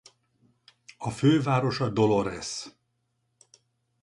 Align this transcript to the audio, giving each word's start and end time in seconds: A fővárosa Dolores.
A 0.97 1.09
fővárosa 1.09 1.89
Dolores. 1.89 2.69